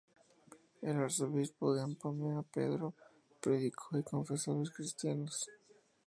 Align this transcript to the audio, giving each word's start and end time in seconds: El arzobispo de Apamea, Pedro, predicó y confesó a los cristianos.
El 0.81 0.97
arzobispo 0.97 1.75
de 1.75 1.83
Apamea, 1.83 2.41
Pedro, 2.41 2.95
predicó 3.39 3.99
y 3.99 4.03
confesó 4.03 4.51
a 4.51 4.55
los 4.55 4.71
cristianos. 4.71 5.47